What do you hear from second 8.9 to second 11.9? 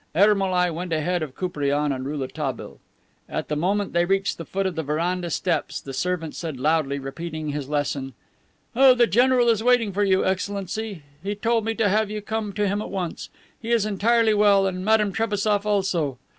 the general is waiting for you, Excellency. He told me to